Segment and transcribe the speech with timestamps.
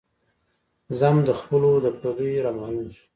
[0.99, 3.05] ذم د خپلو د پرديو را معلوم شو